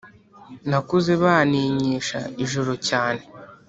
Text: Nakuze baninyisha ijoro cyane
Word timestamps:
Nakuze 0.69 1.11
baninyisha 1.23 2.19
ijoro 2.43 2.71
cyane 2.87 3.21